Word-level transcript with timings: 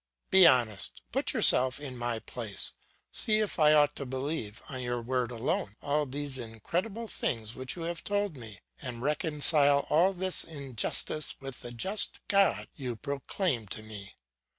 Be 0.31 0.47
honest; 0.47 1.03
put 1.11 1.31
yourself 1.31 1.79
in 1.79 1.95
my 1.95 2.17
place; 2.17 2.73
see 3.11 3.37
if 3.37 3.59
I 3.59 3.73
ought 3.73 3.95
to 3.97 4.03
believe, 4.07 4.63
on 4.67 4.81
your 4.81 4.99
word 4.99 5.29
alone, 5.29 5.75
all 5.79 6.07
these 6.07 6.39
incredible 6.39 7.07
things 7.07 7.55
which 7.55 7.75
you 7.75 7.83
have 7.83 8.03
told 8.03 8.35
me, 8.35 8.61
and 8.81 9.03
reconcile 9.03 9.81
all 9.91 10.11
this 10.13 10.43
injustice 10.43 11.35
with 11.39 11.59
the 11.61 11.71
just 11.71 12.19
God 12.27 12.67
you 12.73 12.95
proclaim 12.95 13.67
to 13.67 13.83
me. 13.83 14.15